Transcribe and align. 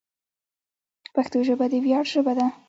پښتو 1.15 1.37
ژبه 1.47 1.65
د 1.71 1.73
ویاړ 1.83 2.05
ژبه 2.13 2.33
ده. 2.37 2.47